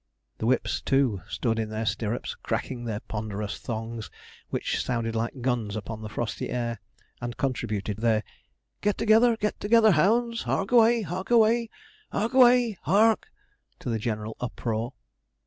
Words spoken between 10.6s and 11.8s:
away!' 'Hark away!'